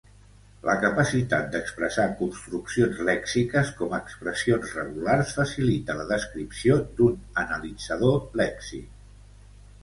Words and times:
La 0.67 0.73
capacitat 0.83 1.49
d'expressar 1.55 2.05
construccions 2.21 3.01
lèxiques 3.09 3.69
com 3.81 3.93
expressions 3.97 4.73
regulars 4.79 5.35
facilita 5.41 5.97
la 6.01 6.07
descripció 6.13 6.79
d'un 7.01 7.21
analitzador 7.45 8.19
lèxic. 8.45 8.91